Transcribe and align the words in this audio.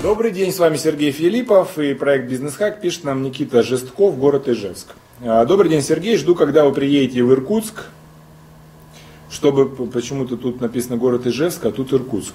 Добрый 0.00 0.30
день, 0.30 0.52
с 0.52 0.60
вами 0.60 0.76
Сергей 0.76 1.10
Филиппов 1.10 1.76
и 1.76 1.92
проект 1.92 2.28
Бизнес 2.28 2.54
Хак 2.54 2.80
пишет 2.80 3.02
нам 3.02 3.24
Никита 3.24 3.64
Жестков, 3.64 4.16
город 4.16 4.48
Ижевск. 4.48 4.94
А, 5.22 5.44
добрый 5.44 5.68
день, 5.68 5.82
Сергей, 5.82 6.16
жду, 6.16 6.36
когда 6.36 6.64
вы 6.64 6.72
приедете 6.72 7.24
в 7.24 7.32
Иркутск, 7.32 7.86
чтобы, 9.28 9.68
почему-то 9.88 10.36
тут 10.36 10.60
написано 10.60 10.98
город 10.98 11.26
Ижевск, 11.26 11.64
а 11.64 11.72
тут 11.72 11.92
Иркутск. 11.92 12.34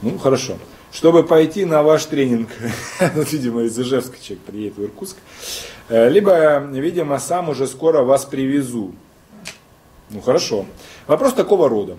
Ну, 0.00 0.16
хорошо. 0.16 0.56
Чтобы 0.92 1.24
пойти 1.24 1.66
на 1.66 1.82
ваш 1.82 2.06
тренинг, 2.06 2.48
видимо, 3.30 3.64
из 3.64 3.78
Ижевска 3.78 4.16
человек 4.18 4.42
приедет 4.46 4.78
в 4.78 4.84
Иркутск, 4.84 5.18
э, 5.90 6.08
либо, 6.08 6.60
видимо, 6.72 7.18
сам 7.18 7.50
уже 7.50 7.66
скоро 7.66 8.02
вас 8.02 8.24
привезу. 8.24 8.94
Ну, 10.08 10.22
хорошо. 10.22 10.64
Вопрос 11.06 11.34
такого 11.34 11.68
рода. 11.68 11.98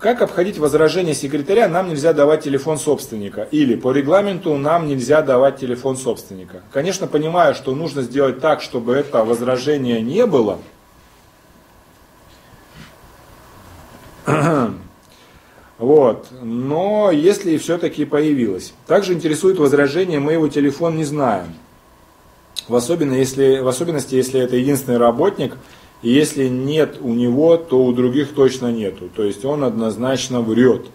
Как 0.00 0.22
обходить 0.22 0.56
возражение 0.56 1.14
секретаря, 1.14 1.68
нам 1.68 1.90
нельзя 1.90 2.14
давать 2.14 2.42
телефон 2.42 2.78
собственника. 2.78 3.46
Или 3.50 3.76
по 3.76 3.92
регламенту 3.92 4.56
нам 4.56 4.88
нельзя 4.88 5.20
давать 5.20 5.58
телефон 5.58 5.98
собственника. 5.98 6.62
Конечно, 6.72 7.06
понимаю, 7.06 7.54
что 7.54 7.74
нужно 7.74 8.00
сделать 8.00 8.40
так, 8.40 8.62
чтобы 8.62 8.94
это 8.94 9.22
возражение 9.24 10.00
не 10.00 10.24
было. 10.26 10.58
Вот. 15.76 16.26
Но 16.42 17.10
если 17.10 17.56
все-таки 17.56 18.04
появилось. 18.04 18.74
Также 18.86 19.14
интересует 19.14 19.58
возражение, 19.58 20.20
мы 20.20 20.32
его 20.34 20.46
телефон 20.48 20.98
не 20.98 21.04
знаем. 21.04 21.54
В, 22.68 22.76
особенно, 22.76 23.14
если, 23.14 23.60
в 23.60 23.68
особенности, 23.68 24.14
если 24.14 24.40
это 24.40 24.56
единственный 24.56 24.98
работник– 24.98 25.56
и 26.02 26.10
если 26.10 26.48
нет 26.48 26.96
у 27.00 27.12
него, 27.12 27.56
то 27.56 27.84
у 27.84 27.92
других 27.92 28.34
точно 28.34 28.72
нету. 28.72 29.08
То 29.14 29.24
есть 29.24 29.44
он 29.44 29.64
однозначно 29.64 30.40
врет. 30.40 30.86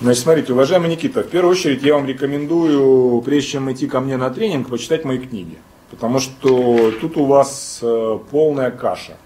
Значит, 0.00 0.22
смотрите, 0.22 0.52
уважаемый 0.52 0.90
Никита, 0.90 1.22
в 1.22 1.28
первую 1.28 1.52
очередь 1.52 1.82
я 1.82 1.94
вам 1.94 2.06
рекомендую, 2.06 3.20
прежде 3.22 3.50
чем 3.50 3.72
идти 3.72 3.86
ко 3.86 4.00
мне 4.00 4.16
на 4.16 4.30
тренинг, 4.30 4.68
почитать 4.68 5.04
мои 5.04 5.18
книги. 5.18 5.58
Потому 5.90 6.18
что 6.18 6.90
тут 7.00 7.16
у 7.16 7.26
вас 7.26 7.78
э, 7.82 8.18
полная 8.30 8.70
каша. 8.70 9.16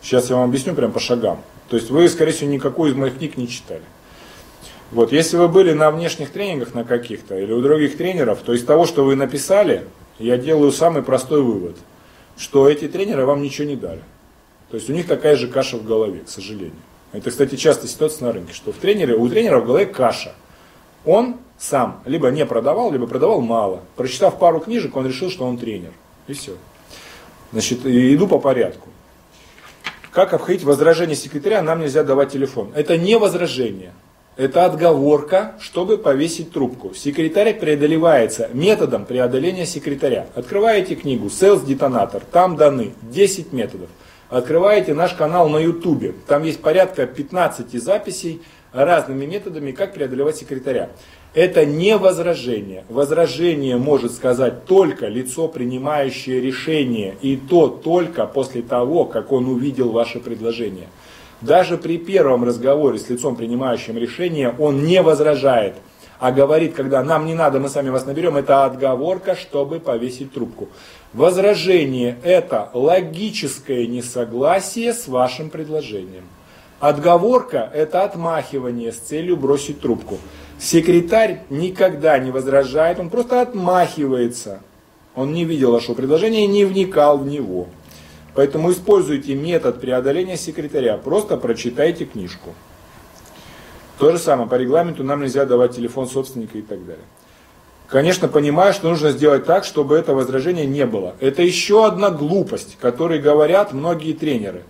Сейчас 0.00 0.30
я 0.30 0.36
вам 0.36 0.48
объясню 0.48 0.74
прям 0.74 0.92
по 0.92 1.00
шагам. 1.00 1.40
То 1.68 1.76
есть 1.76 1.90
вы, 1.90 2.08
скорее 2.08 2.32
всего, 2.32 2.50
никакой 2.50 2.90
из 2.90 2.94
моих 2.94 3.18
книг 3.18 3.36
не 3.36 3.48
читали. 3.48 3.82
Вот, 4.92 5.12
если 5.12 5.36
вы 5.36 5.48
были 5.48 5.72
на 5.72 5.90
внешних 5.90 6.30
тренингах 6.30 6.72
на 6.72 6.84
каких-то 6.84 7.36
или 7.38 7.52
у 7.52 7.60
других 7.60 7.96
тренеров, 7.96 8.40
то 8.44 8.52
из 8.52 8.64
того, 8.64 8.86
что 8.86 9.04
вы 9.04 9.16
написали, 9.16 9.84
я 10.18 10.36
делаю 10.38 10.72
самый 10.72 11.02
простой 11.02 11.42
вывод, 11.42 11.76
что 12.36 12.68
эти 12.68 12.88
тренеры 12.88 13.26
вам 13.26 13.42
ничего 13.42 13.66
не 13.66 13.76
дали. 13.76 14.02
То 14.70 14.76
есть 14.76 14.88
у 14.90 14.92
них 14.92 15.06
такая 15.06 15.36
же 15.36 15.48
каша 15.48 15.76
в 15.76 15.84
голове, 15.84 16.20
к 16.20 16.28
сожалению. 16.28 16.72
Это, 17.12 17.30
кстати, 17.30 17.54
часто 17.54 17.86
ситуация 17.86 18.26
на 18.26 18.32
рынке, 18.32 18.52
что 18.52 18.72
в 18.72 18.76
тренере, 18.76 19.14
у 19.14 19.28
тренера 19.28 19.60
в 19.60 19.66
голове 19.66 19.86
каша. 19.86 20.34
Он 21.04 21.36
сам 21.58 22.02
либо 22.06 22.28
не 22.30 22.44
продавал, 22.44 22.90
либо 22.90 23.06
продавал 23.06 23.40
мало. 23.40 23.82
Прочитав 23.94 24.38
пару 24.38 24.60
книжек, 24.60 24.96
он 24.96 25.06
решил, 25.06 25.30
что 25.30 25.44
он 25.44 25.58
тренер. 25.58 25.92
И 26.26 26.32
все. 26.32 26.56
Значит, 27.52 27.86
иду 27.86 28.26
по 28.26 28.38
порядку. 28.38 28.88
Как 30.10 30.32
обходить 30.32 30.64
возражение 30.64 31.16
секретаря, 31.16 31.62
нам 31.62 31.80
нельзя 31.80 32.02
давать 32.02 32.32
телефон. 32.32 32.72
Это 32.74 32.96
не 32.96 33.16
возражение. 33.18 33.92
Это 34.36 34.64
отговорка, 34.64 35.54
чтобы 35.60 35.96
повесить 35.96 36.50
трубку. 36.50 36.92
Секретарь 36.92 37.54
преодолевается 37.54 38.50
методом 38.52 39.04
преодоления 39.04 39.64
секретаря. 39.64 40.26
Открываете 40.34 40.96
книгу 40.96 41.26
Sales 41.26 41.64
Detonator, 41.64 42.20
там 42.32 42.56
даны 42.56 42.94
10 43.02 43.52
методов. 43.52 43.88
Открываете 44.30 44.92
наш 44.92 45.12
канал 45.12 45.48
на 45.48 45.58
YouTube, 45.58 46.16
там 46.26 46.42
есть 46.42 46.60
порядка 46.60 47.06
15 47.06 47.80
записей 47.80 48.42
разными 48.72 49.24
методами, 49.24 49.70
как 49.70 49.94
преодолевать 49.94 50.36
секретаря. 50.36 50.90
Это 51.32 51.64
не 51.64 51.96
возражение. 51.96 52.84
Возражение 52.88 53.76
может 53.76 54.12
сказать 54.12 54.64
только 54.64 55.06
лицо, 55.06 55.46
принимающее 55.46 56.40
решение, 56.40 57.14
и 57.22 57.36
то 57.36 57.68
только 57.68 58.26
после 58.26 58.62
того, 58.62 59.04
как 59.04 59.30
он 59.30 59.46
увидел 59.48 59.92
ваше 59.92 60.18
предложение. 60.18 60.88
Даже 61.44 61.76
при 61.76 61.98
первом 61.98 62.42
разговоре 62.44 62.98
с 62.98 63.10
лицом, 63.10 63.36
принимающим 63.36 63.98
решение, 63.98 64.54
он 64.58 64.84
не 64.84 65.02
возражает, 65.02 65.74
а 66.18 66.32
говорит, 66.32 66.72
когда 66.74 67.04
нам 67.04 67.26
не 67.26 67.34
надо, 67.34 67.60
мы 67.60 67.68
сами 67.68 67.90
вас 67.90 68.06
наберем, 68.06 68.38
это 68.38 68.64
отговорка, 68.64 69.36
чтобы 69.36 69.78
повесить 69.78 70.32
трубку. 70.32 70.68
Возражение– 71.12 72.16
это 72.22 72.70
логическое 72.72 73.86
несогласие 73.86 74.94
с 74.94 75.06
вашим 75.06 75.50
предложением. 75.50 76.24
Отговорка– 76.80 77.70
это 77.74 78.04
отмахивание 78.04 78.90
с 78.90 78.96
целью 78.96 79.36
бросить 79.36 79.82
трубку. 79.82 80.16
Секретарь 80.58 81.42
никогда 81.50 82.18
не 82.18 82.30
возражает, 82.30 82.98
он 82.98 83.10
просто 83.10 83.42
отмахивается. 83.42 84.60
Он 85.14 85.34
не 85.34 85.44
видел 85.44 85.72
вашего 85.72 85.94
предложения 85.94 86.44
и 86.44 86.48
не 86.48 86.64
вникал 86.64 87.18
в 87.18 87.26
него. 87.26 87.66
Поэтому 88.34 88.72
используйте 88.72 89.34
метод 89.34 89.80
преодоления 89.80 90.36
секретаря. 90.36 90.96
Просто 90.96 91.36
прочитайте 91.36 92.04
книжку. 92.04 92.50
То 93.98 94.10
же 94.10 94.18
самое, 94.18 94.48
по 94.48 94.56
регламенту 94.56 95.04
нам 95.04 95.22
нельзя 95.22 95.44
давать 95.44 95.76
телефон 95.76 96.08
собственника 96.08 96.58
и 96.58 96.62
так 96.62 96.84
далее. 96.84 97.04
Конечно, 97.88 98.26
понимаю, 98.26 98.72
что 98.72 98.88
нужно 98.88 99.12
сделать 99.12 99.44
так, 99.44 99.64
чтобы 99.64 99.94
это 99.96 100.14
возражение 100.14 100.66
не 100.66 100.84
было. 100.84 101.14
Это 101.20 101.42
еще 101.42 101.86
одна 101.86 102.10
глупость, 102.10 102.76
которой 102.80 103.20
говорят 103.20 103.72
многие 103.72 104.14
тренеры. 104.14 104.64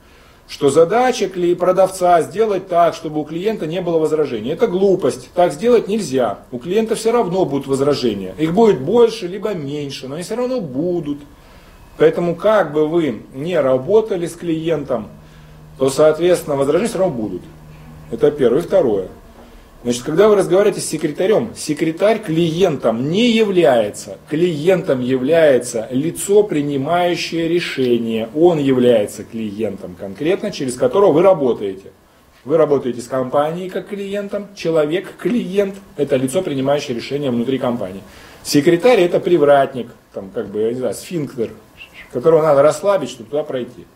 Что 0.46 0.69
задача 0.69 1.31
продавца 1.58 2.20
сделать 2.20 2.69
так, 2.69 2.94
чтобы 2.94 3.20
у 3.20 3.25
клиента 3.25 3.66
не 3.66 3.81
было 3.81 3.98
возражений. 3.98 4.50
Это 4.52 4.66
глупость. 4.66 5.31
Так 5.32 5.54
сделать 5.54 5.88
нельзя. 5.88 6.41
У 6.50 6.58
клиента 6.58 6.96
все 6.96 7.12
равно 7.12 7.46
будут 7.46 7.66
возражения. 7.66 8.34
Их 8.36 8.52
будет 8.52 8.81
больше, 8.81 9.26
либо 9.26 9.54
меньше, 9.54 10.06
но 10.06 10.16
они 10.16 10.25
все 10.25 10.36
равно 10.36 10.60
будут. 10.60 11.20
Поэтому 11.97 12.34
как 12.34 12.72
бы 12.72 12.88
вы 12.88 13.22
не 13.34 13.59
работали 13.59 14.27
с 14.27 14.34
клиентом, 14.34 15.09
то, 15.78 15.91
соответственно, 15.91 16.56
возражения 16.56 16.88
все 16.88 16.99
равно 16.99 17.15
будут. 17.15 17.43
Это 18.10 18.31
первое. 18.31 18.60
И 18.60 18.62
второе. 18.62 19.09
Значит, 19.84 20.03
когда 20.03 20.28
вы 20.28 20.37
разговариваете 20.37 20.81
с 20.81 20.88
секретарем, 20.88 21.50
секретарь 21.55 22.19
клиентом 22.19 23.10
не 23.10 23.31
является. 23.31 24.16
Клиентом 24.31 25.03
является 25.03 25.88
лицо, 25.91 26.43
принимающее 26.43 27.49
решение. 27.49 28.31
Он 28.34 28.59
является 28.59 29.25
клиентом 29.25 29.94
конкретно, 29.94 30.50
через 30.50 30.75
которого 30.76 31.12
вы 31.12 31.22
работаете. 31.22 31.93
Вы 32.47 32.56
работаете 32.56 33.03
с 33.03 33.09
компанией 33.09 33.69
как 33.69 33.88
клиентом, 33.88 34.49
человек 34.55 35.16
клиент, 35.19 35.75
это 35.97 36.16
лицо, 36.16 36.41
принимающее 36.41 36.97
решение 36.97 37.31
внутри 37.31 37.59
компании. 37.59 38.03
Секретарь 38.44 39.00
это 39.00 39.21
привратник, 39.21 39.91
там, 40.12 40.31
как 40.31 40.49
бы, 40.49 40.60
я 40.60 40.69
не 40.72 40.78
знаю, 40.78 40.94
сфинктер, 40.94 41.50
которого 42.12 42.43
надо 42.43 42.60
расслабить, 42.60 43.09
чтобы 43.09 43.31
туда 43.31 43.43
пройти. 43.43 43.87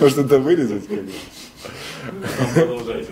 Может 0.00 0.18
это 0.18 0.38
вырезать, 0.38 0.86
конечно. 0.86 1.18
Продолжайте. 2.54 3.10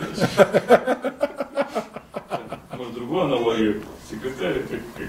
Может 2.76 2.94
другую 2.94 3.22
аналогию? 3.22 3.82
Секретарь 4.10 4.58
это 4.58 4.76
как... 4.94 5.08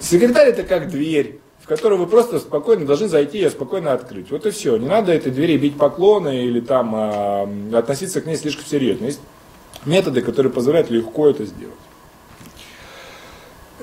Секретарь 0.00 0.48
это 0.48 0.62
как 0.62 0.88
дверь 0.88 1.40
в 1.62 1.66
которую 1.66 2.00
вы 2.00 2.06
просто 2.06 2.40
спокойно 2.40 2.86
должны 2.86 3.06
зайти 3.06 3.44
и 3.44 3.48
спокойно 3.50 3.92
открыть. 3.92 4.30
Вот 4.30 4.46
и 4.46 4.50
все. 4.50 4.76
Не 4.78 4.88
надо 4.88 5.12
этой 5.12 5.30
двери 5.30 5.56
бить 5.58 5.76
поклоны 5.76 6.44
или 6.46 6.58
там 6.60 6.96
э, 6.96 7.76
относиться 7.76 8.20
к 8.22 8.26
ней 8.26 8.36
слишком 8.36 8.64
серьезно. 8.64 9.04
Есть 9.04 9.20
методы, 9.84 10.22
которые 10.22 10.52
позволяют 10.52 10.90
легко 10.90 11.28
это 11.28 11.44
сделать. 11.44 11.74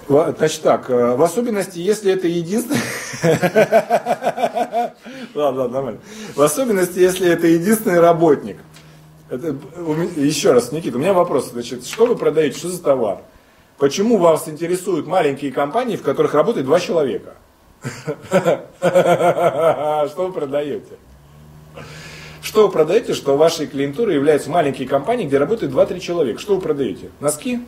Значит 0.07 0.61
так, 0.61 0.89
э, 0.89 1.15
в 1.15 1.21
особенности, 1.21 1.79
если 1.79 2.13
это 2.13 2.27
единственный... 2.27 2.79
Ладно, 5.35 5.61
ладно, 5.61 5.67
нормально. 5.67 5.99
В 6.33 6.41
особенности, 6.41 6.99
если 6.99 7.29
это 7.29 7.47
единственный 7.47 7.99
работник. 7.99 8.57
Это, 9.29 9.55
еще 10.15 10.53
раз, 10.53 10.71
Никита, 10.71 10.97
у 10.97 11.01
меня 11.01 11.11
вопрос. 11.13 11.51
Значит, 11.51 11.85
что 11.85 12.05
вы 12.05 12.15
продаете, 12.15 12.57
что 12.57 12.69
за 12.69 12.81
товар? 12.81 13.19
Почему 13.77 14.17
вас 14.17 14.47
интересуют 14.47 15.05
маленькие 15.07 15.51
компании, 15.51 15.97
в 15.97 16.01
которых 16.01 16.33
работает 16.33 16.65
два 16.65 16.79
человека? 16.79 17.35
Что 18.79 20.13
вы 20.17 20.31
продаете? 20.31 20.97
Что 22.47 22.65
вы 22.65 22.71
продаете, 22.71 23.13
что 23.13 23.35
вашей 23.35 23.67
клиентурой 23.67 24.15
являются 24.15 24.49
маленькие 24.49 24.88
компании, 24.88 25.25
где 25.25 25.38
работает 25.38 25.69
2-3 25.69 25.99
человека? 25.99 26.39
Что 26.39 26.55
вы 26.55 26.61
продаете? 26.61 27.09
Носки? 27.19 27.59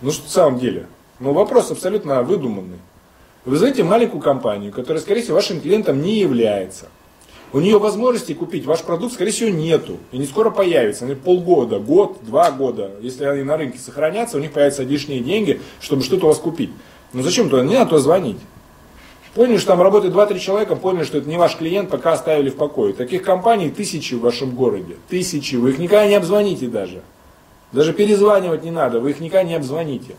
Ну 0.00 0.10
что 0.10 0.26
в 0.26 0.30
самом 0.30 0.58
деле? 0.58 0.86
Ну, 1.20 1.34
вопрос 1.34 1.70
абсолютно 1.70 2.22
выдуманный. 2.22 2.78
Вы 3.44 3.58
знаете 3.58 3.84
маленькую 3.84 4.22
компанию, 4.22 4.72
которая, 4.72 5.02
скорее 5.02 5.20
всего, 5.20 5.34
вашим 5.34 5.60
клиентом 5.60 6.00
не 6.00 6.20
является. 6.20 6.88
У 7.52 7.60
нее 7.60 7.78
возможности 7.78 8.32
купить 8.32 8.64
ваш 8.64 8.80
продукт, 8.80 9.12
скорее 9.12 9.30
всего, 9.30 9.50
нету. 9.50 9.98
И 10.10 10.16
не 10.16 10.24
скоро 10.24 10.48
появится. 10.48 11.04
Они 11.04 11.14
полгода, 11.14 11.78
год, 11.78 12.16
два 12.22 12.50
года. 12.50 12.92
Если 13.02 13.26
они 13.26 13.42
на 13.42 13.58
рынке 13.58 13.78
сохранятся, 13.78 14.38
у 14.38 14.40
них 14.40 14.52
появятся 14.52 14.84
лишние 14.84 15.20
деньги, 15.20 15.60
чтобы 15.82 16.02
что-то 16.02 16.24
у 16.24 16.28
вас 16.28 16.38
купить. 16.38 16.70
Но 17.12 17.22
зачем 17.22 17.50
туда? 17.50 17.62
Не 17.62 17.74
надо 17.74 17.90
туда 17.90 18.00
звонить. 18.00 18.38
Поняли, 19.34 19.56
что 19.56 19.68
там 19.68 19.82
работает 19.82 20.12
2-3 20.12 20.38
человека, 20.38 20.76
поняли, 20.76 21.04
что 21.04 21.18
это 21.18 21.28
не 21.28 21.38
ваш 21.38 21.56
клиент, 21.56 21.88
пока 21.88 22.12
оставили 22.12 22.50
в 22.50 22.56
покое. 22.56 22.92
Таких 22.92 23.22
компаний 23.22 23.70
тысячи 23.70 24.14
в 24.14 24.20
вашем 24.20 24.54
городе. 24.54 24.96
Тысячи. 25.08 25.56
Вы 25.56 25.70
их 25.70 25.78
никогда 25.78 26.06
не 26.06 26.14
обзвоните 26.14 26.66
даже. 26.66 27.02
Даже 27.72 27.94
перезванивать 27.94 28.62
не 28.62 28.70
надо, 28.70 29.00
вы 29.00 29.10
их 29.10 29.20
никогда 29.20 29.44
не 29.44 29.54
обзвоните. 29.54 30.14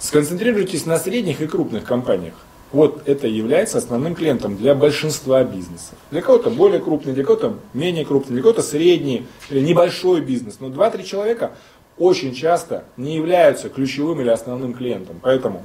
Сконцентрируйтесь 0.00 0.84
на 0.84 0.98
средних 0.98 1.40
и 1.40 1.46
крупных 1.46 1.84
компаниях. 1.84 2.34
Вот 2.72 3.02
это 3.06 3.28
является 3.28 3.78
основным 3.78 4.16
клиентом 4.16 4.56
для 4.56 4.74
большинства 4.74 5.44
бизнесов. 5.44 5.94
Для 6.10 6.20
кого-то 6.20 6.50
более 6.50 6.80
крупный, 6.80 7.12
для 7.12 7.24
кого-то 7.24 7.58
менее 7.72 8.04
крупный, 8.04 8.34
для 8.34 8.42
кого-то 8.42 8.62
средний 8.62 9.24
или 9.48 9.60
небольшой 9.60 10.20
бизнес. 10.20 10.56
Но 10.58 10.66
2-3 10.66 11.04
человека 11.04 11.52
очень 11.96 12.34
часто 12.34 12.84
не 12.96 13.14
являются 13.14 13.68
ключевым 13.68 14.20
или 14.20 14.28
основным 14.28 14.74
клиентом. 14.74 15.20
Поэтому 15.22 15.62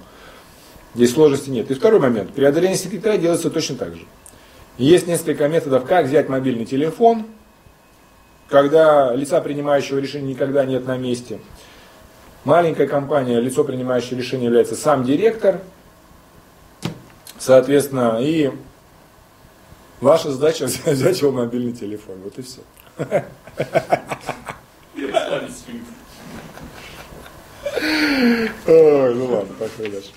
Здесь 0.94 1.14
сложности 1.14 1.50
нет. 1.50 1.72
И 1.72 1.74
второй 1.74 2.00
момент. 2.00 2.34
Преодоление 2.34 2.78
секретаря 2.78 3.18
делается 3.18 3.50
точно 3.50 3.76
так 3.78 3.96
же. 3.96 4.06
Есть 4.78 5.08
несколько 5.08 5.48
методов, 5.48 5.86
как 5.86 6.06
взять 6.06 6.28
мобильный 6.28 6.66
телефон, 6.66 7.26
когда 8.50 9.14
лица 9.14 9.40
принимающего 9.42 10.00
решения 10.00 10.34
никогда 10.34 10.66
нет 10.66 10.86
на 10.86 10.98
месте. 10.98 11.40
Маленькая 12.44 12.88
компания, 12.88 13.40
лицо 13.40 13.64
принимающее 13.64 14.18
решение 14.18 14.48
является 14.48 14.76
сам 14.76 15.04
директор. 15.04 15.62
Соответственно, 17.38 18.18
и 18.20 18.52
ваша 20.00 20.32
задача 20.32 20.66
взять 20.86 21.22
его 21.22 21.32
мобильный 21.32 21.74
телефон. 21.74 22.18
Вот 22.24 22.38
и 22.38 22.42
все. 22.42 22.62
Ой, 28.68 29.16
ну 29.16 29.26
ладно, 29.26 29.54
пошли 29.58 29.90
дальше. 29.90 30.12